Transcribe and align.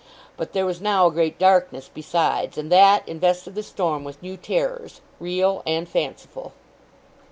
But 0.35 0.53
there 0.53 0.65
was 0.65 0.81
now 0.81 1.05
a 1.05 1.11
great 1.11 1.37
darkness 1.37 1.87
besides; 1.93 2.57
and 2.57 2.71
that 2.71 3.07
invested 3.07 3.53
the 3.53 3.61
storm 3.61 4.03
with 4.03 4.23
new 4.23 4.35
terrors, 4.35 4.99
real 5.19 5.61
and 5.63 5.87
fanciful. 5.87 6.53